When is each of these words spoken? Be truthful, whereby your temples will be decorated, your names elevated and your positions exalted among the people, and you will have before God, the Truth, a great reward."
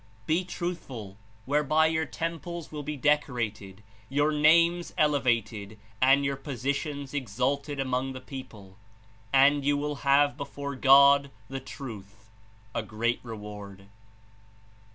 Be 0.25 0.43
truthful, 0.43 1.15
whereby 1.45 1.85
your 1.85 2.07
temples 2.07 2.71
will 2.71 2.81
be 2.81 2.97
decorated, 2.97 3.83
your 4.09 4.31
names 4.31 4.95
elevated 4.97 5.77
and 6.01 6.25
your 6.25 6.37
positions 6.37 7.13
exalted 7.13 7.79
among 7.79 8.13
the 8.13 8.19
people, 8.19 8.79
and 9.31 9.63
you 9.63 9.77
will 9.77 9.97
have 9.97 10.37
before 10.37 10.73
God, 10.73 11.29
the 11.49 11.59
Truth, 11.59 12.31
a 12.73 12.81
great 12.81 13.19
reward." 13.21 13.89